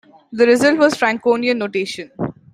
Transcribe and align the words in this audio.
The 0.31 0.47
result 0.47 0.79
was 0.79 0.95
Franconian 0.97 1.59
notation. 1.59 2.09